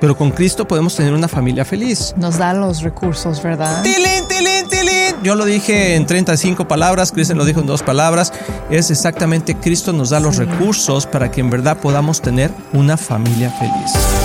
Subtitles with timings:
[0.00, 2.14] pero con Cristo podemos tener una familia feliz.
[2.16, 3.82] Nos da los recursos, ¿verdad?
[3.82, 5.16] ¡Tilín, tilín, tilín!
[5.22, 8.32] Yo lo dije en 35 palabras, Cristian lo dijo en dos palabras.
[8.70, 13.50] Es exactamente Cristo nos da los recursos para que en verdad podamos tener una familia
[13.50, 14.17] feliz.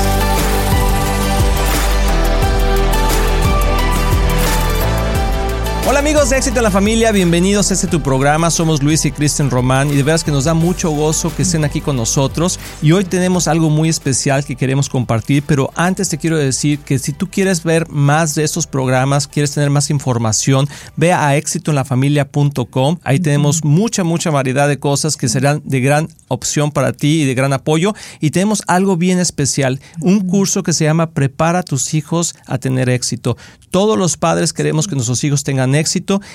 [6.04, 8.52] Amigos de Éxito en la Familia, bienvenidos a este tu programa.
[8.52, 11.64] Somos Luis y Kristen Román y de veras que nos da mucho gozo que estén
[11.64, 12.60] aquí con nosotros.
[12.82, 17.00] Y hoy tenemos algo muy especial que queremos compartir, pero antes te quiero decir que
[17.00, 22.97] si tú quieres ver más de estos programas, quieres tener más información, ve a éxitoenlafamilia.com.
[23.02, 27.25] Ahí tenemos mucha, mucha variedad de cosas que serán de gran opción para ti y
[27.25, 27.94] de gran apoyo.
[28.20, 32.58] Y tenemos algo bien especial, un curso que se llama Prepara a tus hijos a
[32.58, 33.38] tener éxito.
[33.72, 35.92] Todos los padres queremos que nuestros hijos tengan éxito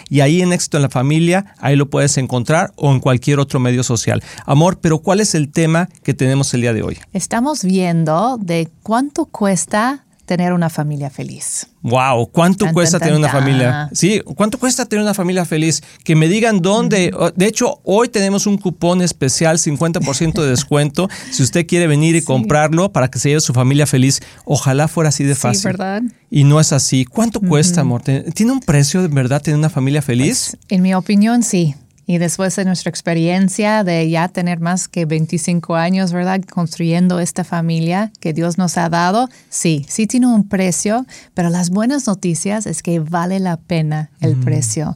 [0.09, 3.61] y ahí en éxito en la familia, ahí lo puedes encontrar o en cualquier otro
[3.61, 4.23] medio social.
[4.47, 6.99] Amor, pero ¿cuál es el tema que tenemos el día de hoy?
[7.13, 11.67] Estamos viendo de cuánto cuesta tener una familia feliz.
[11.81, 13.89] Wow, ¿cuánto cuesta tener una familia?
[13.95, 15.83] Sí, ¿cuánto cuesta tener una familia feliz?
[16.05, 17.11] Que me digan dónde.
[17.35, 21.09] De hecho, hoy tenemos un cupón especial, 50% de descuento.
[21.31, 25.09] si usted quiere venir y comprarlo para que se lleve su familia feliz, ojalá fuera
[25.09, 25.63] así de fácil.
[25.63, 26.03] Sí, ¿verdad?
[26.31, 27.07] Y no es así.
[27.07, 28.03] ¿Cuánto cuesta, amor?
[28.03, 30.51] ¿Tiene un precio de verdad tener una familia feliz?
[30.51, 31.75] Pues, en mi opinión, sí.
[32.09, 36.41] Y después de nuestra experiencia de ya tener más que 25 años, ¿verdad?
[36.41, 41.69] Construyendo esta familia que Dios nos ha dado, sí, sí tiene un precio, pero las
[41.69, 44.95] buenas noticias es que vale la pena el precio.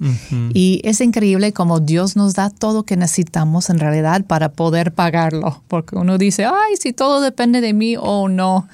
[0.55, 5.63] Y es increíble como Dios nos da todo que necesitamos en realidad para poder pagarlo.
[5.69, 8.67] Porque uno dice, ay, si todo depende de mí o no,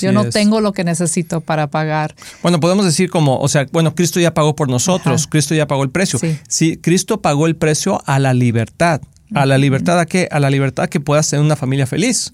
[0.00, 2.16] yo no tengo lo que necesito para pagar.
[2.42, 5.84] Bueno, podemos decir como, o sea, bueno, Cristo ya pagó por nosotros, Cristo ya pagó
[5.84, 6.18] el precio.
[6.18, 6.36] Sí.
[6.48, 9.00] sí, Cristo pagó el precio a la libertad.
[9.34, 10.28] ¿A la libertad a qué?
[10.30, 12.32] A la libertad que puedas tener una familia feliz.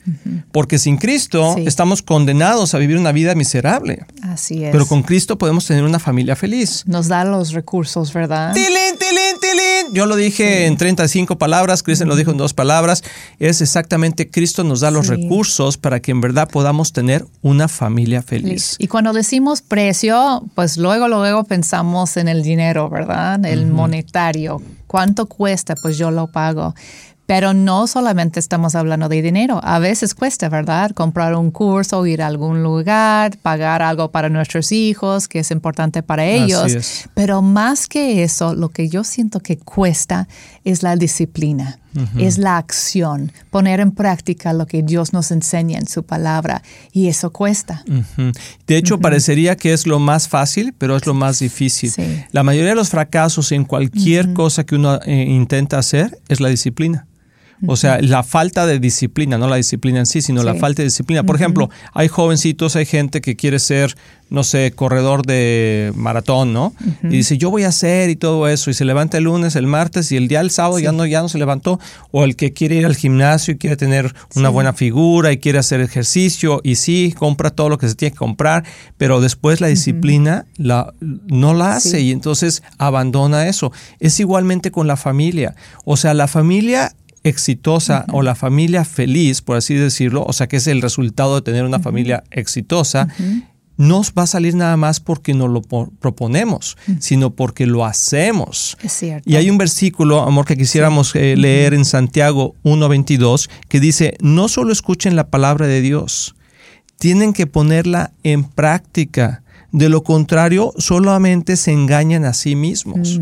[0.53, 4.05] Porque sin Cristo estamos condenados a vivir una vida miserable.
[4.23, 4.73] Así es.
[4.73, 6.85] Pero con Cristo podemos tener una familia feliz.
[6.87, 8.53] Nos da los recursos, ¿verdad?
[8.53, 9.70] ¡Tilín, tilín, tilín!
[9.93, 13.03] Yo lo dije en 35 palabras, Cristian lo dijo en dos palabras.
[13.39, 18.23] Es exactamente Cristo nos da los recursos para que en verdad podamos tener una familia
[18.23, 18.77] feliz.
[18.79, 23.45] Y cuando decimos precio, pues luego, luego pensamos en el dinero, ¿verdad?
[23.45, 24.61] El monetario
[24.91, 25.77] ¿Cuánto cuesta?
[25.81, 26.75] Pues yo lo pago.
[27.31, 30.91] Pero no solamente estamos hablando de dinero, a veces cuesta, ¿verdad?
[30.91, 36.03] Comprar un curso, ir a algún lugar, pagar algo para nuestros hijos, que es importante
[36.03, 37.07] para ellos.
[37.15, 40.27] Pero más que eso, lo que yo siento que cuesta
[40.65, 41.79] es la disciplina,
[42.19, 46.63] es la acción, poner en práctica lo que Dios nos enseña en su palabra.
[46.91, 47.85] Y eso cuesta.
[48.67, 51.93] De hecho, parecería que es lo más fácil, pero es lo más difícil.
[52.33, 56.49] La mayoría de los fracasos en cualquier cosa que uno eh, intenta hacer es la
[56.49, 57.07] disciplina.
[57.67, 60.87] O sea, la falta de disciplina, no la disciplina en sí, sino la falta de
[60.87, 61.23] disciplina.
[61.23, 63.97] Por ejemplo, hay jovencitos, hay gente que quiere ser,
[64.31, 66.73] no sé, corredor de maratón, ¿no?
[67.03, 69.67] Y dice, yo voy a hacer y todo eso, y se levanta el lunes, el
[69.67, 71.81] martes, y el día del sábado ya, no, ya no se levantó.
[72.11, 75.59] O el que quiere ir al gimnasio y quiere tener una buena figura y quiere
[75.59, 78.65] hacer ejercicio, y sí, compra todo lo que se tiene que comprar,
[78.97, 83.73] pero después la disciplina la, no la hace y entonces abandona eso.
[83.99, 85.55] Es igualmente con la familia.
[85.85, 86.95] O sea, la familia
[87.25, 91.43] exitosa o la familia feliz, por así decirlo, o sea que es el resultado de
[91.43, 93.09] tener una familia exitosa,
[93.77, 98.77] no va a salir nada más porque nos lo proponemos, sino porque lo hacemos.
[98.83, 99.29] Es cierto.
[99.29, 104.49] Y hay un versículo, amor, que quisiéramos eh, leer en Santiago 1.22, que dice, no
[104.49, 106.35] solo escuchen la palabra de Dios,
[106.99, 109.43] tienen que ponerla en práctica.
[109.73, 113.21] De lo contrario, solamente se engañan a sí mismos.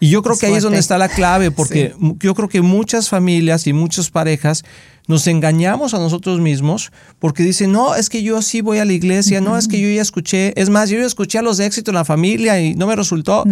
[0.00, 3.08] Y yo creo que ahí es donde está la clave, porque yo creo que muchas
[3.08, 4.64] familias y muchas parejas
[5.08, 8.92] nos engañamos a nosotros mismos porque dicen, no, es que yo sí voy a la
[8.92, 11.64] iglesia, no, es que yo ya escuché, es más, yo ya escuché a los de
[11.64, 13.44] éxito en la familia y no me resultó.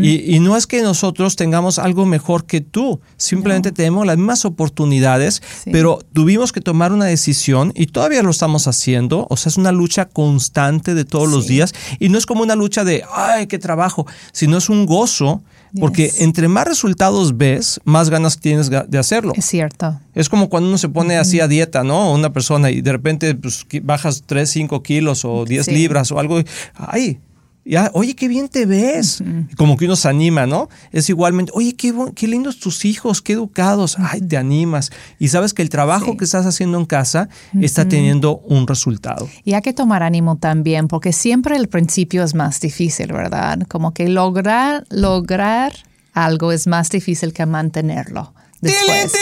[0.00, 5.42] y, no es que nosotros tengamos algo mejor que tú, simplemente tenemos las mismas oportunidades,
[5.70, 9.70] pero tuvimos que tomar una decisión y todavía lo estamos haciendo, o sea, es una
[9.70, 13.58] lucha constante de todos los días y no es como una lucha de, ay, qué
[13.58, 15.42] trabajo, sino es un gozo
[15.78, 19.32] porque entre más resultados ves, más ganas tienes de hacerlo.
[19.36, 19.98] Es cierto.
[20.14, 22.12] Es como cuando uno se pone así a dieta, ¿no?
[22.12, 26.40] Una persona y de repente pues, bajas 3, 5 kilos o 10 libras o algo.
[26.74, 27.18] Ay,
[27.64, 29.22] ya, oye, qué bien te ves.
[29.56, 30.68] Como que uno se anima, ¿no?
[30.90, 33.96] Es igualmente, oye, qué, qué lindos tus hijos, qué educados.
[33.98, 34.90] Ay, te animas.
[35.18, 37.28] Y sabes que el trabajo que estás haciendo en casa
[37.60, 39.28] está teniendo un resultado.
[39.44, 43.60] Y hay que tomar ánimo también, porque siempre el principio es más difícil, ¿verdad?
[43.68, 45.72] Como que lograr, lograr
[46.14, 48.34] algo es más difícil que mantenerlo.
[48.60, 49.12] Después.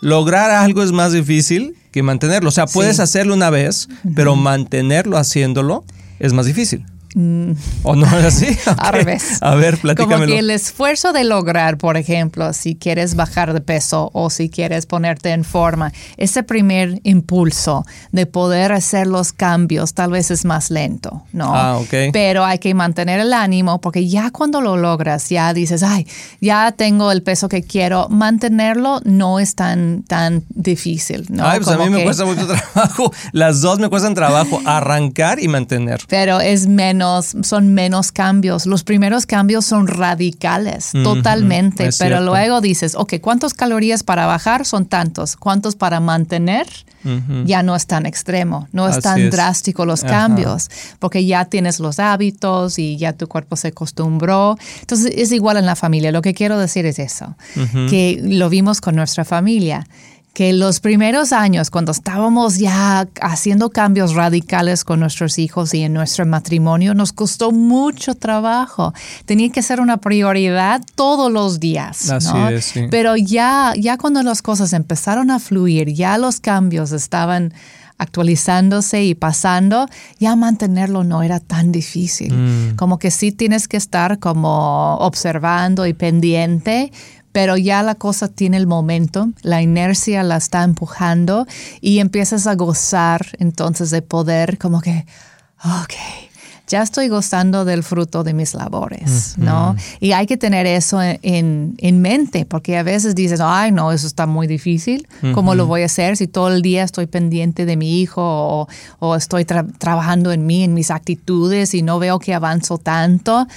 [0.00, 2.48] Lograr algo es más difícil que mantenerlo.
[2.48, 5.84] O sea, puedes hacerlo una vez, pero mantenerlo haciéndolo
[6.18, 6.86] es más difícil.
[7.14, 7.52] Mm.
[7.82, 8.56] ¿O no es así?
[8.78, 9.38] Al revés.
[9.40, 10.20] A ver, platícamelo.
[10.20, 14.48] Como que el esfuerzo de lograr, por ejemplo, si quieres bajar de peso o si
[14.48, 20.44] quieres ponerte en forma, ese primer impulso de poder hacer los cambios tal vez es
[20.44, 21.54] más lento, ¿no?
[21.54, 22.12] Ah, ok.
[22.12, 26.06] Pero hay que mantener el ánimo porque ya cuando lo logras, ya dices, ay,
[26.40, 31.46] ya tengo el peso que quiero, mantenerlo no es tan, tan difícil, ¿no?
[31.46, 33.12] Ay, pues a mí me cuesta mucho trabajo.
[33.32, 36.00] Las dos me cuestan trabajo, arrancar y mantener.
[36.08, 38.66] Pero es menos son menos cambios.
[38.66, 41.90] Los primeros cambios son radicales, totalmente.
[41.98, 44.66] Pero luego dices, ok, ¿cuántas calorías para bajar?
[44.66, 45.36] Son tantos.
[45.36, 46.66] ¿Cuántos para mantener?
[47.46, 50.68] Ya no es tan extremo, no es tan drástico los cambios,
[50.98, 54.58] porque ya tienes los hábitos y ya tu cuerpo se acostumbró.
[54.80, 56.12] Entonces es igual en la familia.
[56.12, 57.36] Lo que quiero decir es eso,
[57.88, 59.86] que lo vimos con nuestra familia
[60.40, 65.92] que los primeros años, cuando estábamos ya haciendo cambios radicales con nuestros hijos y en
[65.92, 68.94] nuestro matrimonio, nos costó mucho trabajo.
[69.26, 72.08] Tenía que ser una prioridad todos los días.
[72.08, 77.52] Así es, Pero ya, ya cuando las cosas empezaron a fluir, ya los cambios estaban
[77.98, 82.32] actualizándose y pasando, ya mantenerlo no era tan difícil.
[82.32, 82.76] Mm.
[82.76, 86.92] Como que sí tienes que estar como observando y pendiente,
[87.32, 91.46] pero ya la cosa tiene el momento, la inercia la está empujando
[91.80, 95.06] y empiezas a gozar entonces de poder como que,
[95.64, 95.94] ok,
[96.70, 99.74] ya estoy gozando del fruto de mis labores, ¿no?
[99.98, 104.26] Y hay que tener eso en, mente, porque a veces dices, ay, no, eso está
[104.26, 108.00] muy difícil, ¿cómo lo voy a hacer si todo el día estoy pendiente de mi
[108.00, 108.68] hijo
[109.00, 113.48] o, estoy trabajando en mí, en mis actitudes y no veo que avanzo tanto?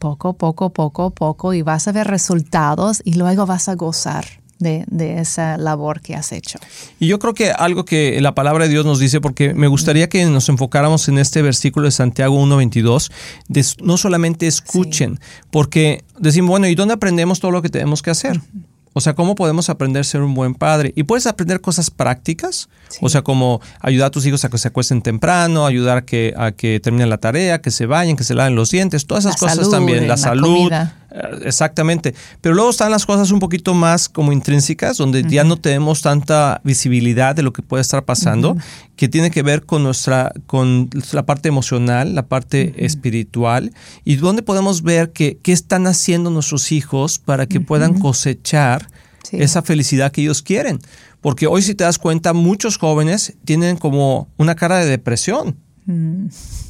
[0.00, 4.24] Poco, poco, poco, poco y vas a ver resultados y luego vas a gozar
[4.58, 6.58] de, esa labor que has hecho.
[6.98, 10.08] Y yo creo que algo que la palabra de Dios nos dice, porque me gustaría
[10.08, 13.10] que nos enfocáramos en este versículo de Santiago 1.22,
[13.82, 15.20] no solamente escuchen,
[15.50, 18.40] porque decimos, bueno, ¿y dónde aprendemos todo lo que tenemos que hacer?
[18.92, 20.92] O sea, ¿cómo podemos aprender a ser un buen padre?
[20.96, 22.68] Y puedes aprender cosas prácticas,
[23.00, 26.34] o sea, como ayudar a tus hijos a que se acuesten temprano, ayudar a que,
[26.36, 29.36] a que terminen la tarea, que se vayan, que se laven los dientes, todas esas
[29.36, 30.72] cosas también, la, salud.
[30.72, 30.88] Eh,
[31.42, 32.14] exactamente.
[32.40, 36.60] Pero luego están las cosas un poquito más como intrínsecas, donde ya no tenemos tanta
[36.64, 38.56] visibilidad de lo que puede estar pasando,
[38.96, 43.72] que tiene que ver con nuestra, con la parte emocional, la parte espiritual,
[44.04, 48.88] y donde podemos ver que, qué están haciendo nuestros hijos para que puedan cosechar
[49.32, 50.80] esa felicidad que ellos quieren.
[51.20, 55.56] Porque hoy si te das cuenta, muchos jóvenes tienen como una cara de depresión.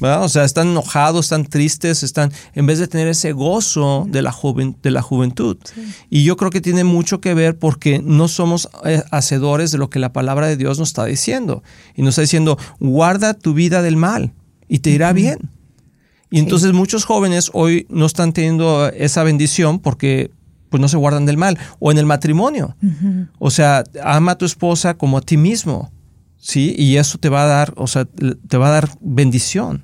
[0.01, 4.35] O sea, están enojados, están tristes, están, en vez de tener ese gozo de la,
[4.81, 5.57] de la juventud.
[6.09, 9.89] Y yo creo que tiene mucho que ver porque no somos eh, hacedores de lo
[9.89, 11.63] que la palabra de Dios nos está diciendo.
[11.95, 14.33] Y nos está diciendo, guarda tu vida del mal
[14.67, 15.49] y te irá bien.
[16.29, 20.31] Y entonces muchos jóvenes hoy no están teniendo esa bendición porque
[20.69, 21.59] pues no se guardan del mal.
[21.79, 22.75] O en el matrimonio.
[23.37, 25.91] O sea, ama a tu esposa como a ti mismo.
[26.41, 26.75] ¿Sí?
[26.77, 29.83] Y eso te va a dar, o sea, te va a dar bendición.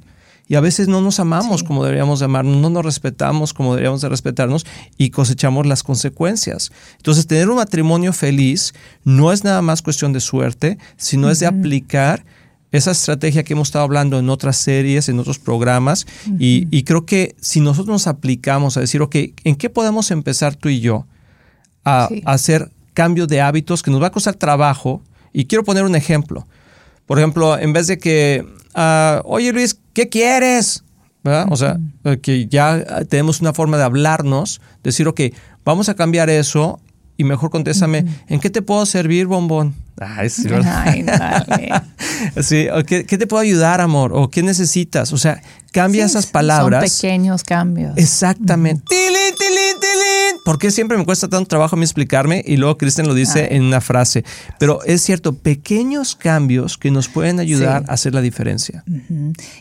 [0.50, 4.02] Y a veces no nos amamos como deberíamos de amarnos, no nos respetamos como deberíamos
[4.02, 4.66] de respetarnos
[4.98, 6.72] y cosechamos las consecuencias.
[6.96, 8.74] Entonces, tener un matrimonio feliz
[9.04, 12.24] no es nada más cuestión de suerte, sino es de aplicar
[12.72, 16.08] esa estrategia que hemos estado hablando en otras series, en otros programas.
[16.40, 20.70] y, creo que si nosotros nos aplicamos a decir, ok, ¿en qué podemos empezar tú
[20.70, 21.06] y yo
[21.84, 25.02] a, a hacer cambio de hábitos que nos va a costar trabajo?
[25.34, 26.48] Y quiero poner un ejemplo.
[27.06, 30.84] Por ejemplo, en vez de que, ah, oye Luis, ¿qué quieres?
[31.50, 31.78] O sea,
[32.22, 35.22] que ya tenemos una forma de hablarnos, decir, ok,
[35.66, 36.80] vamos a cambiar eso
[37.18, 39.76] y mejor contéstame, ¿en qué te puedo servir, bombón?
[40.00, 41.04] Ay, sí, Ay,
[42.42, 44.12] sí, ¿qué, ¿qué, te puedo ayudar, amor?
[44.14, 45.12] ¿O qué necesitas?
[45.12, 45.42] O sea,
[45.72, 46.92] cambia esas palabras.
[46.92, 47.98] Son pequeños cambios.
[47.98, 48.84] Exactamente.
[50.48, 52.42] ¿Por qué siempre me cuesta tanto trabajo a mí explicarme?
[52.48, 54.24] Y luego Kristen lo dice en una frase.
[54.58, 58.82] Pero es cierto, pequeños cambios que nos pueden ayudar a hacer la diferencia.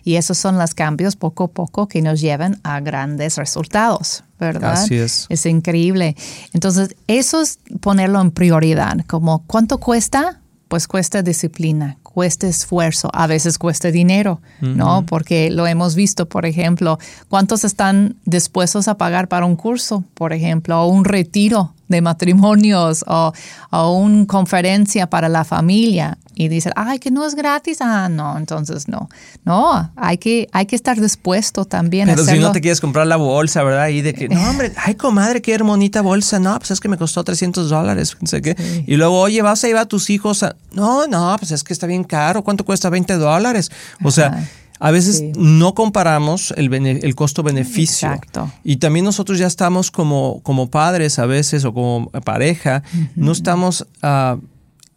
[0.05, 4.75] Y esos son los cambios poco a poco que nos llevan a grandes resultados, ¿verdad?
[4.75, 5.27] Así es.
[5.29, 6.15] Es increíble.
[6.53, 10.41] Entonces, eso es ponerlo en prioridad, como ¿cuánto cuesta?
[10.69, 15.05] Pues cuesta disciplina, cuesta esfuerzo, a veces cuesta dinero, ¿no?
[15.05, 20.33] Porque lo hemos visto, por ejemplo, ¿cuántos están dispuestos a pagar para un curso, por
[20.33, 23.33] ejemplo, o un retiro de matrimonios o,
[23.71, 28.37] o una conferencia para la familia y dicen, ay, que no es gratis, ah, no,
[28.37, 29.09] entonces no.
[29.47, 33.17] No, hay que, hay que estar dispuesto también Pero si no te quieres comprar la
[33.17, 33.89] bolsa, ¿verdad?
[33.89, 36.39] Y de que, no, hombre, ay, comadre, qué hermonita bolsa.
[36.39, 38.19] No, pues es que me costó 300 dólares.
[38.21, 38.85] No sé qué.
[38.87, 40.57] Y luego, oye, vas a llevar a tus hijos a...
[40.73, 42.45] No, no, pues es que está bien caro.
[42.45, 43.71] ¿Cuánto cuesta 20 dólares?
[44.03, 44.47] O sea...
[44.79, 48.09] A veces no comparamos el, el costo-beneficio.
[48.09, 48.53] Exacto.
[48.65, 52.83] Y también nosotros ya estamos como, como padres a veces o como pareja,
[53.15, 54.41] no estamos uh,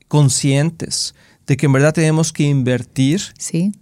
[0.08, 1.14] conscientes
[1.50, 3.22] de que en verdad tenemos que invertir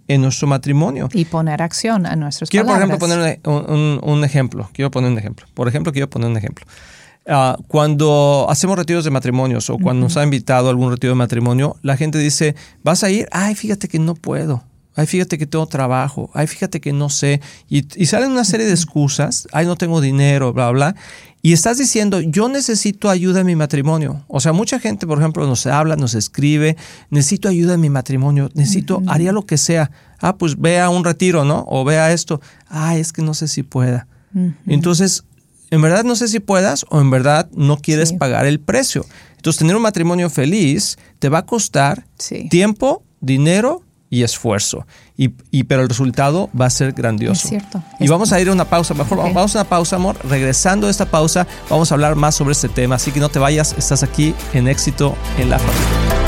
[0.08, 1.10] en nuestro matrimonio.
[1.12, 4.70] Y poner acción a nuestros Quiero, por ejemplo, poner un, ejemplo.
[4.72, 5.46] Quiero poner un ejemplo.
[5.52, 6.64] Por ejemplo, quiero poner un ejemplo.
[7.26, 11.16] Ah, cuando hacemos retiros de matrimonios o cuando nos ha invitado a algún retiro de
[11.16, 13.28] matrimonio, la gente dice, ¿vas a ir?
[13.32, 14.64] Ay, fíjate que no puedo.
[14.98, 16.28] Ay, fíjate que tengo trabajo.
[16.34, 17.40] Ay, fíjate que no sé.
[17.68, 19.46] Y, y salen una serie de excusas.
[19.52, 20.94] Ay, no tengo dinero, bla, bla
[21.40, 24.24] y estás diciendo, yo necesito ayuda en mi matrimonio.
[24.26, 26.76] O sea, mucha gente, por ejemplo, nos habla, nos escribe,
[27.10, 29.90] necesito ayuda en mi matrimonio, necesito, haría lo que sea.
[30.20, 31.64] Ah, pues vea un retiro, ¿no?
[31.68, 32.40] O vea esto.
[32.68, 34.08] Ah, es que no sé si pueda.
[34.66, 35.24] Entonces,
[35.70, 39.06] en verdad no sé si puedas o en verdad no quieres pagar el precio.
[39.36, 42.04] Entonces, tener un matrimonio feliz te va a costar
[42.50, 44.86] tiempo, dinero y esfuerzo.
[45.16, 47.44] Y, y, pero el resultado va a ser grandioso.
[47.44, 47.82] Es cierto.
[47.98, 48.94] Y vamos a ir a una pausa.
[48.94, 50.16] Mejor vamos a una pausa, amor.
[50.24, 52.96] Regresando a esta pausa, vamos a hablar más sobre este tema.
[52.96, 56.27] Así que no te vayas, estás aquí en éxito en la familia.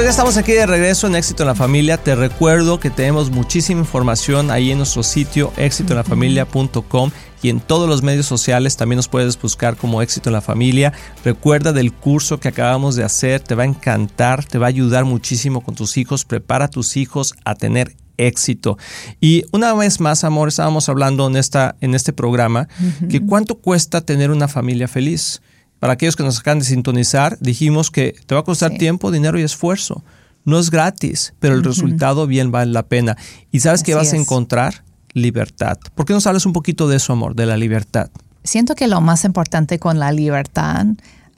[0.00, 1.98] Amigos, ya estamos aquí de regreso en Éxito en la Familia.
[1.98, 7.10] Te recuerdo que tenemos muchísima información ahí en nuestro sitio éxitoenlafamilia.com
[7.42, 10.94] y en todos los medios sociales también nos puedes buscar como Éxito en la Familia.
[11.22, 15.04] Recuerda del curso que acabamos de hacer, te va a encantar, te va a ayudar
[15.04, 16.24] muchísimo con tus hijos.
[16.24, 18.78] Prepara a tus hijos a tener éxito.
[19.20, 22.68] Y una vez más, amor, estábamos hablando en, esta, en este programa
[23.10, 25.42] que cuánto cuesta tener una familia feliz.
[25.80, 29.38] Para aquellos que nos acaban de sintonizar, dijimos que te va a costar tiempo, dinero
[29.38, 30.04] y esfuerzo.
[30.44, 33.16] No es gratis, pero el resultado bien vale la pena.
[33.50, 34.84] ¿Y sabes que vas a encontrar?
[35.12, 35.78] Libertad.
[35.94, 38.10] ¿Por qué nos hablas un poquito de eso, amor, de la libertad?
[38.44, 40.86] Siento que lo más importante con la libertad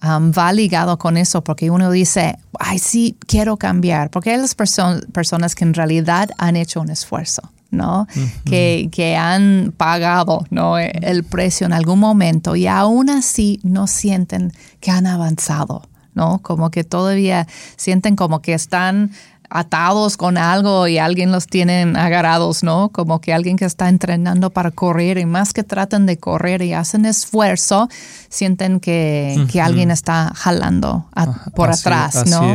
[0.03, 4.55] um, va ligado con eso, porque uno dice, ay, sí, quiero cambiar, porque hay las
[4.55, 7.43] personas que en realidad han hecho un esfuerzo.
[7.73, 8.07] ¿No?
[8.45, 10.79] que, que, han pagado ¿no?
[10.79, 15.83] el precio en algún momento y aún así no sienten que han avanzado,
[16.15, 16.39] ¿no?
[16.41, 19.11] Como que todavía sienten como que están
[19.53, 22.89] atados con algo y alguien los tiene agarrados, ¿no?
[22.91, 26.73] Como que alguien que está entrenando para correr y más que tratan de correr y
[26.73, 27.89] hacen esfuerzo,
[28.29, 31.07] sienten que, que alguien está jalando
[31.55, 32.55] por atrás, ¿no?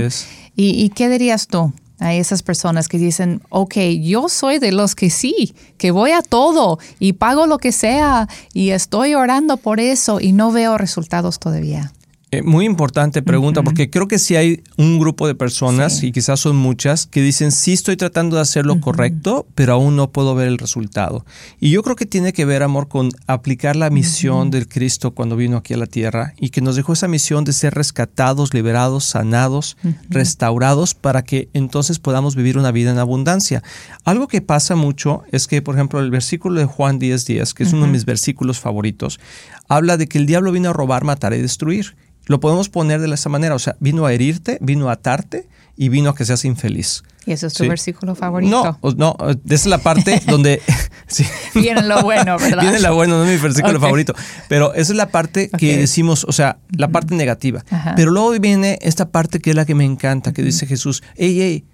[0.56, 1.72] ¿Y, ¿Y qué dirías tú?
[2.00, 6.22] A esas personas que dicen, ok, yo soy de los que sí, que voy a
[6.22, 11.40] todo y pago lo que sea y estoy orando por eso y no veo resultados
[11.40, 11.92] todavía.
[12.30, 16.42] Eh, muy importante pregunta, porque creo que si hay un grupo de personas, y quizás
[16.42, 20.36] son muchas, que dicen, sí estoy tratando de hacer lo correcto, pero aún no puedo
[20.36, 21.26] ver el resultado.
[21.62, 25.38] Y yo creo que tiene que ver, amor, con aplicar la misión del Cristo cuando
[25.38, 29.06] vino aquí a la tierra y que nos dejó esa misión de ser rescatados, liberados,
[29.06, 29.78] sanados,
[30.10, 33.64] restaurados, para que entonces podamos vivir una vida en abundancia.
[34.04, 37.64] Algo que pasa mucho es que, por ejemplo, el versículo de Juan 10.10, 10, que
[37.64, 39.18] es uno de mis versículos favoritos,
[39.68, 41.96] habla de que el diablo vino a robar, matar y destruir.
[42.26, 45.48] Lo podemos poner de esa manera, o sea, vino a herirte, vino a atarte
[45.78, 47.04] y vino a que seas infeliz.
[47.26, 48.80] ¿Y ese es tu versículo favorito?
[48.82, 50.62] No, no, esa es la parte donde...
[51.08, 51.26] sí.
[51.54, 52.62] Viene lo bueno, ¿verdad?
[52.62, 54.14] Viene lo bueno, no es mi versículo favorito.
[54.50, 57.64] Pero esa es la parte que decimos, o sea, la parte negativa.
[57.96, 61.38] Pero luego viene esta parte que es la que me encanta, que dice Jesús, hey,
[61.40, 61.66] hey,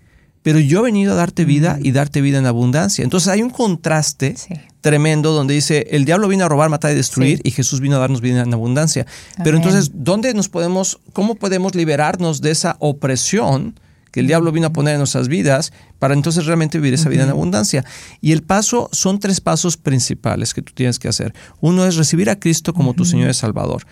[0.44, 3.04] pero yo he venido a darte vida y darte vida en abundancia.
[3.04, 4.36] Entonces hay un contraste
[4.84, 8.00] tremendo donde dice, el diablo vino a robar, matar y destruir y Jesús vino a
[8.00, 9.08] darnos vida en abundancia.
[9.42, 13.80] Pero entonces, ¿dónde nos podemos, cómo podemos liberarnos de esa opresión
[14.12, 17.24] que el diablo vino a poner en nuestras vidas para entonces realmente vivir esa vida
[17.24, 17.86] en abundancia?
[18.20, 21.34] Y el paso, son tres pasos principales que tú tienes que hacer.
[21.62, 23.86] Uno es recibir a Cristo como tu Señor y Salvador,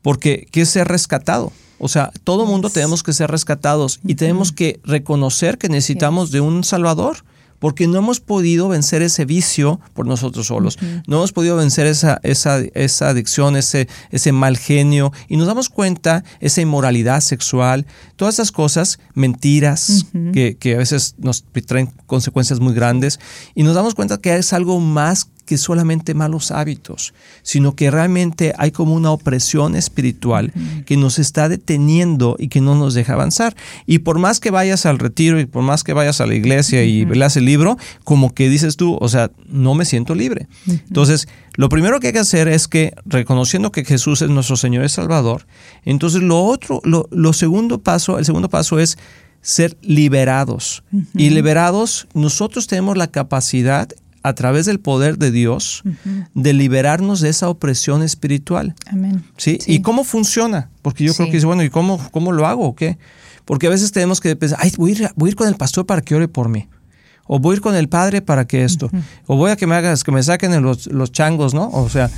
[0.00, 1.52] porque ¿qué es ser rescatado?
[1.78, 6.40] O sea, todo mundo tenemos que ser rescatados y tenemos que reconocer que necesitamos de
[6.40, 7.18] un Salvador
[7.58, 12.20] porque no hemos podido vencer ese vicio por nosotros solos, no hemos podido vencer esa,
[12.22, 17.86] esa, esa adicción, ese, ese mal genio, y nos damos cuenta, esa inmoralidad sexual,
[18.16, 23.18] todas esas cosas, mentiras, que, que, a veces nos traen consecuencias muy grandes,
[23.54, 28.52] y nos damos cuenta que es algo más que solamente malos hábitos, sino que realmente
[28.58, 30.52] hay como una opresión espiritual
[30.84, 33.56] que nos está deteniendo y que no nos deja avanzar.
[33.86, 36.84] Y por más que vayas al retiro y por más que vayas a la iglesia
[36.84, 40.48] y leas el libro, como que dices tú, o sea, no me siento libre.
[40.66, 44.84] Entonces, lo primero que hay que hacer es que, reconociendo que Jesús es nuestro Señor
[44.84, 45.46] y Salvador,
[45.86, 48.98] entonces lo otro, lo, lo segundo paso, el segundo paso es
[49.40, 50.84] ser liberados.
[51.14, 53.88] Y liberados, nosotros tenemos la capacidad
[54.28, 55.82] a través del poder de Dios
[56.34, 58.74] de liberarnos de esa opresión espiritual.
[58.86, 59.24] Amén.
[59.36, 59.58] ¿Sí?
[59.66, 60.70] ¿Y cómo funciona?
[60.82, 62.98] Porque yo creo que es bueno, ¿y cómo, cómo lo hago o qué?
[63.44, 65.56] Porque a veces tenemos que pensar, ay, voy a, ir, voy a ir con el
[65.56, 66.68] pastor para que ore por mí.
[67.26, 68.90] O voy a ir con el padre para que esto.
[69.26, 71.68] O voy a que me hagas, que me saquen los, los changos, ¿no?
[71.70, 72.10] O sea,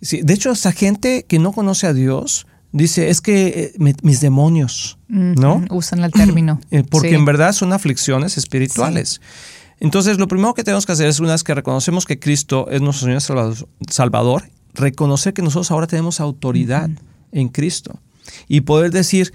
[0.00, 4.20] sí, de hecho, esa gente que no conoce a Dios, dice, es que eh, mis
[4.20, 5.64] demonios, ¿no?
[5.70, 6.60] Usan el término.
[6.70, 9.20] Eh, porque en verdad son aflicciones espirituales.
[9.80, 12.80] Entonces, lo primero que tenemos que hacer es una vez que reconocemos que Cristo es
[12.80, 13.54] nuestro Señor
[13.88, 16.90] Salvador, reconocer que nosotros ahora tenemos autoridad
[17.32, 18.00] en Cristo
[18.48, 19.32] y poder decir,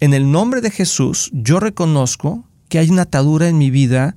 [0.00, 4.16] en el nombre de Jesús, yo reconozco que hay una atadura en mi vida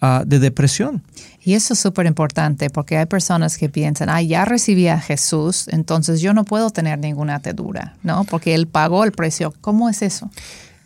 [0.00, 1.02] ah, de depresión.
[1.42, 5.68] Y eso es súper importante porque hay personas que piensan, ah, ya recibí a Jesús,
[5.68, 8.24] entonces yo no puedo tener ninguna atadura, ¿no?
[8.24, 9.52] Porque Él pagó el precio.
[9.60, 10.30] ¿Cómo es eso?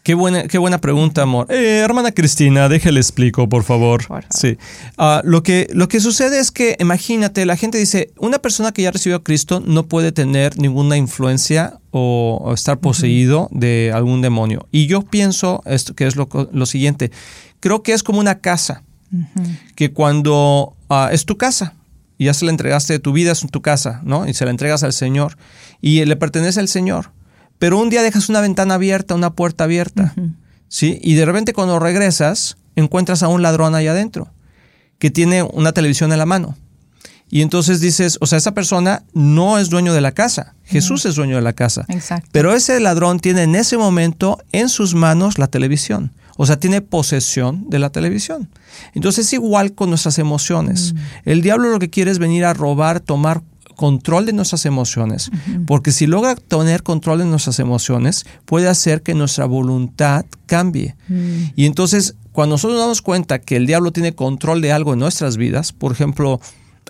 [0.02, 1.46] Qué buena, qué buena pregunta, amor.
[1.50, 4.04] Eh, hermana Cristina, déjale explico, por favor.
[4.30, 4.56] Sí.
[4.96, 8.82] Ah, lo, que, lo que sucede es que, imagínate, la gente dice, una persona que
[8.82, 14.66] ya recibió a Cristo no puede tener ninguna influencia o, estar poseído de algún demonio.
[14.72, 17.10] Y yo pienso esto, que es lo, lo siguiente.
[17.60, 18.82] Creo que es como una casa,
[19.74, 21.74] que cuando ah, es tu casa,
[22.16, 24.26] y ya se la entregaste de tu vida, es tu casa, ¿no?
[24.26, 25.36] Y se la entregas al Señor,
[25.82, 27.12] y le pertenece al Señor
[27.60, 30.14] pero un día dejas una ventana abierta, una puerta abierta,
[30.66, 30.98] ¿sí?
[31.02, 34.32] Y de repente cuando regresas, encuentras a un ladrón ahí adentro,
[34.98, 36.56] que tiene una televisión en la mano.
[37.28, 41.16] Y entonces dices, o sea, esa persona no es dueño de la casa, Jesús es
[41.16, 41.84] dueño de la casa.
[41.88, 42.30] Exacto.
[42.32, 46.12] Pero ese ladrón tiene en ese momento en sus manos la televisión.
[46.38, 48.48] O sea, tiene posesión de la televisión.
[48.94, 50.94] Entonces es igual con nuestras emociones.
[51.26, 53.42] El diablo lo que quiere es venir a robar, tomar
[53.80, 55.30] control de nuestras emociones,
[55.66, 60.96] porque si logra tener control de nuestras emociones, puede hacer que nuestra voluntad cambie.
[61.08, 61.52] Mm.
[61.56, 64.98] Y entonces, cuando nosotros nos damos cuenta que el diablo tiene control de algo en
[64.98, 66.42] nuestras vidas, por ejemplo,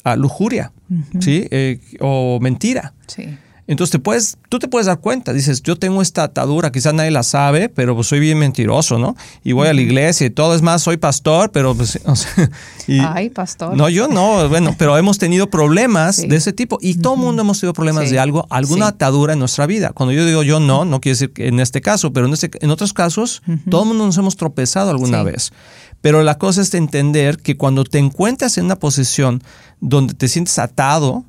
[0.02, 0.72] a lujuria,
[1.20, 1.46] ¿sí?
[1.52, 2.92] Eh, o mentira.
[3.06, 3.38] Sí
[3.72, 7.12] entonces te puedes, tú te puedes dar cuenta, dices, yo tengo esta atadura, quizás nadie
[7.12, 9.14] la sabe, pero pues soy bien mentiroso, ¿no?
[9.44, 12.00] Y voy a la iglesia y todo, es más, soy pastor, pero pues...
[12.88, 13.76] Ay, pastor.
[13.76, 16.78] No, yo no, bueno, pero hemos tenido problemas de ese tipo.
[16.80, 19.92] Y todo el mundo hemos tenido problemas de algo, alguna atadura en nuestra vida.
[19.94, 22.50] Cuando yo digo yo no, no quiere decir que en este caso, pero en, este,
[22.60, 25.52] en otros casos, todo el mundo nos hemos tropezado alguna vez.
[26.00, 29.44] Pero la cosa es entender que cuando te encuentras en una posición
[29.80, 31.24] donde te sientes atado,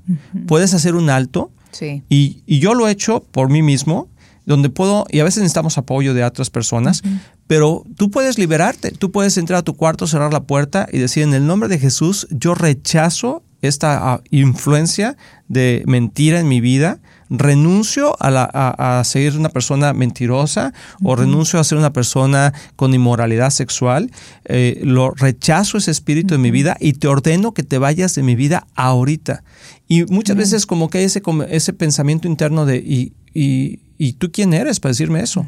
[0.47, 1.51] puedes hacer un alto
[2.09, 4.09] y, yo lo he hecho por mí mismo,
[4.45, 7.03] donde puedo, y a veces necesitamos apoyo de otras personas,
[7.47, 11.23] pero tú puedes liberarte, tú puedes entrar a tu cuarto, cerrar la puerta y decir,
[11.23, 15.15] en el nombre de Jesús, yo rechazo esta ah, influencia
[15.47, 21.77] de mentira en mi vida, renuncio a, ser una persona mentirosa o renuncio a ser
[21.77, 24.11] una persona con inmoralidad sexual,
[24.45, 28.23] eh, lo rechazo ese espíritu en mi vida y te ordeno que te vayas de
[28.23, 29.43] mi vida ahorita.
[29.91, 34.53] Y muchas veces como que hay ese, ese pensamiento interno de, ¿y, y, tú quién
[34.53, 35.45] eres para decirme eso?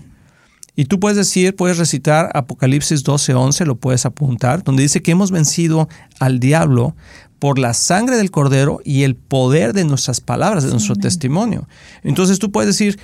[0.76, 5.32] Y tú puedes decir, puedes recitar Apocalipsis 12:11, lo puedes apuntar, donde dice que hemos
[5.32, 5.88] vencido
[6.20, 6.94] al diablo
[7.40, 11.70] por la sangre del cordero y el poder de nuestras palabras, de nuestro testimonio.
[12.04, 13.00] Entonces tú puedes decir,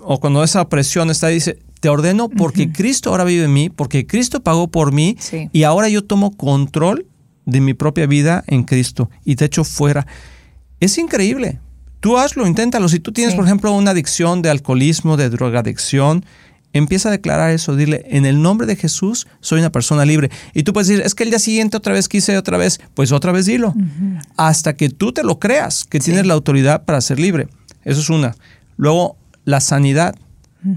[0.00, 4.06] o cuando esa presión está, dice, te ordeno porque Cristo ahora vive en mí, porque
[4.06, 5.16] Cristo pagó por mí
[5.52, 7.06] y ahora yo tomo control
[7.44, 10.06] de mi propia vida en Cristo y te echo fuera.
[10.80, 11.60] Es increíble.
[12.00, 12.88] Tú hazlo, inténtalo.
[12.88, 16.24] Si tú tienes, por ejemplo, una adicción de alcoholismo, de drogadicción,
[16.72, 20.30] empieza a declarar eso, dile, en el nombre de Jesús soy una persona libre.
[20.54, 23.12] Y tú puedes decir, es que el día siguiente otra vez quise otra vez, pues
[23.12, 23.74] otra vez dilo,
[24.36, 27.48] hasta que tú te lo creas, que tienes la autoridad para ser libre.
[27.84, 28.34] Eso es una.
[28.76, 30.14] Luego, la sanidad.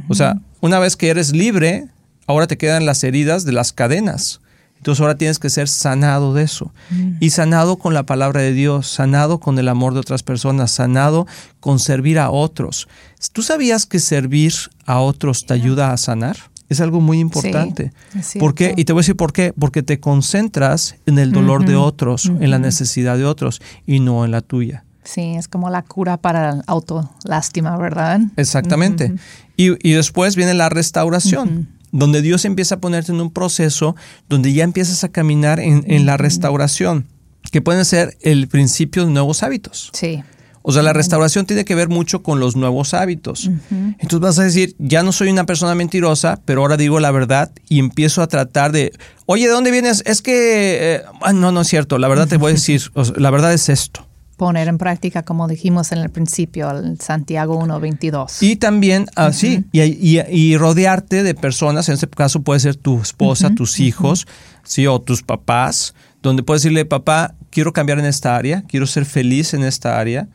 [0.07, 1.87] O sea, una vez que eres libre,
[2.27, 4.41] ahora te quedan las heridas de las cadenas.
[4.83, 6.73] Entonces ahora tienes que ser sanado de eso.
[6.89, 7.11] Mm.
[7.21, 11.25] Y sanado con la palabra de Dios, sanado con el amor de otras personas, sanado
[11.61, 12.89] con servir a otros.
[13.31, 14.53] ¿Tú sabías que servir
[14.85, 16.35] a otros te ayuda a sanar?
[16.67, 17.93] Es algo muy importante.
[18.39, 18.73] ¿Por qué?
[18.75, 19.53] Y te voy a decir por qué.
[19.57, 24.25] Porque te concentras en el dolor de otros, en la necesidad de otros y no
[24.25, 24.83] en la tuya.
[25.05, 28.19] Sí, es como la cura para la autolástima, ¿verdad?
[28.35, 29.15] Exactamente.
[29.55, 33.95] y, y, después viene la restauración donde Dios empieza a ponerte en un proceso
[34.27, 37.07] donde ya empiezas a caminar en, la restauración.
[37.51, 39.91] que pueden ser el principio de nuevos hábitos.
[39.93, 40.23] Sí.
[40.63, 43.49] O sea, la restauración tiene que ver mucho con los nuevos hábitos.
[43.69, 47.51] Entonces vas a decir, ya no soy una persona mentirosa, pero ahora digo la verdad
[47.69, 48.93] y empiezo a tratar de,
[49.25, 50.01] oye, ¿de dónde vienes?
[50.05, 52.81] Es que, eh, ah, no, no es cierto, la verdad te voy a decir,
[53.17, 54.07] la verdad es esto.
[54.43, 58.41] Poner en práctica, como dijimos en el principio, el Santiago 1.22.
[58.41, 62.99] Y también, así, ah, y, y, rodearte de personas, en este caso puede ser tu
[62.99, 64.27] esposa, tus hijos,
[64.63, 69.05] sí, o tus papás, donde puedes decirle, papá, quiero cambiar en esta área, quiero ser
[69.05, 70.27] feliz en esta área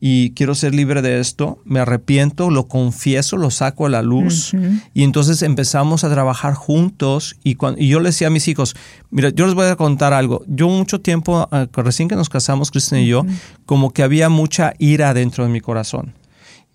[0.00, 4.52] y quiero ser libre de esto, me arrepiento, lo confieso, lo saco a la luz.
[4.92, 8.76] Y entonces empezamos a trabajar juntos y, cuando, y yo le decía a mis hijos,
[9.10, 12.70] mira, yo les voy a contar algo, yo mucho tiempo, ah, recién que nos casamos,
[12.70, 13.24] Cristian y yo,
[13.64, 16.14] como que había mucha ira dentro de mi corazón.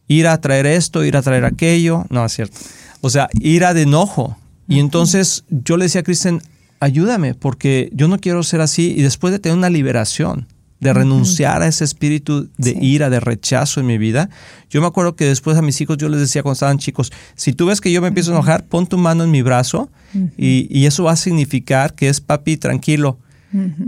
[0.07, 2.57] Ira a traer esto, ir a traer aquello, no es cierto.
[3.01, 4.37] O sea, ira de enojo.
[4.67, 6.41] Y entonces yo le decía a Cristian,
[6.79, 10.47] ayúdame, porque yo no quiero ser así y después de tener una liberación,
[10.81, 14.29] de renunciar a ese espíritu de ira, de rechazo en mi vida.
[14.69, 17.53] Yo me acuerdo que después a mis hijos yo les decía cuando estaban chicos, si
[17.53, 19.89] tú ves que yo me empiezo a enojar, pon tu mano en mi brazo
[20.37, 23.19] y, eso va a significar que es papi tranquilo.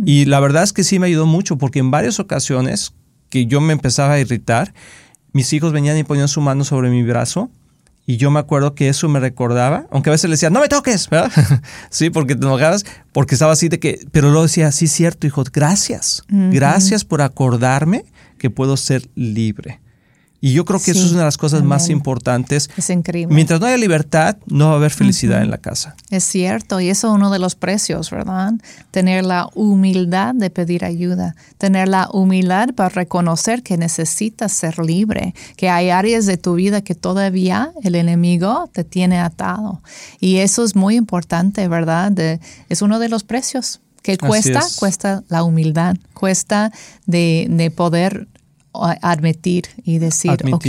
[0.05, 2.93] Y la verdad es que sí me ayudó mucho porque en varias ocasiones
[3.29, 4.73] que yo me empezaba a irritar,
[5.31, 7.49] mis hijos venían y ponían su mano sobre mi brazo
[8.05, 10.67] y yo me acuerdo que eso me recordaba, aunque a veces le decía, no me
[10.67, 11.31] toques, ¿verdad?
[11.89, 15.43] sí, porque te enojabas, porque estaba así de que, pero luego decía, sí, cierto, hijo,
[15.53, 18.05] gracias, gracias por acordarme
[18.37, 19.79] que puedo ser libre.
[20.45, 22.69] Y yo creo que eso es una de las cosas más importantes.
[22.75, 23.33] Es increíble.
[23.33, 25.95] Mientras no haya libertad, no va a haber felicidad en la casa.
[26.09, 28.51] Es cierto, y eso es uno de los precios, ¿verdad?
[28.91, 35.33] Tener la humildad de pedir ayuda, tener la humildad para reconocer que necesitas ser libre,
[35.55, 39.81] que hay áreas de tu vida que todavía el enemigo te tiene atado.
[40.19, 42.11] Y eso es muy importante, ¿verdad?
[42.67, 46.73] es uno de los precios que cuesta, cuesta la humildad, cuesta
[47.05, 48.27] de, de poder
[48.73, 50.65] admitir y decir, ok,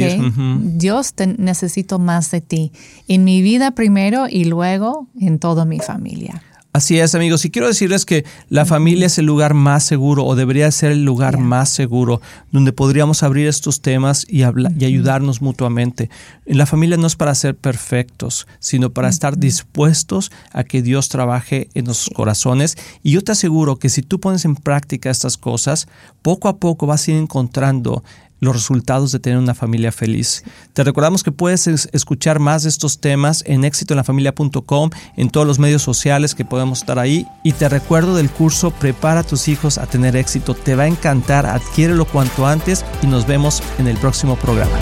[0.61, 2.73] Dios te necesito más de ti,
[3.09, 6.43] en mi vida primero y luego en toda mi familia.
[6.75, 7.45] Así es, amigos.
[7.45, 11.05] Y quiero decirles que la familia es el lugar más seguro o debería ser el
[11.05, 16.11] lugar más seguro donde podríamos abrir estos temas y, y ayudarnos mutuamente.
[16.47, 21.69] La familia no es para ser perfectos, sino para estar dispuestos a que Dios trabaje
[21.75, 22.77] en nuestros corazones.
[23.05, 25.87] Y yo te aseguro que si tú pones en práctica estas cosas,
[26.23, 28.03] poco a poco vas a ir encontrando
[28.45, 30.45] los resultados de tener una familia feliz.
[30.73, 35.83] Te recordamos que puedes escuchar más de estos temas en éxitoenlafamilia.com, en todos los medios
[35.83, 37.27] sociales que podemos estar ahí.
[37.43, 40.55] Y te recuerdo del curso Prepara a tus hijos a tener éxito.
[40.55, 44.77] Te va a encantar, adquiérelo cuanto antes y nos vemos en el próximo programa.